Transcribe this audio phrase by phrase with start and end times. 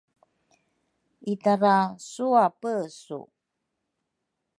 [1.31, 1.75] i-tara
[2.09, 3.19] suapesu.